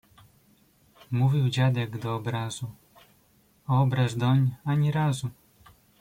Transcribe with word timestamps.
Mówił 1.11 1.49
dziadek 1.49 1.97
do 1.97 2.15
obrazu, 2.15 2.71
a 3.67 3.81
obraz 3.81 4.17
doń 4.17 4.51
ani 4.65 4.91
razu. 4.91 5.29